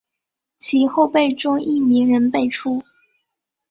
[0.57, 2.81] 其后辈中亦名人辈出。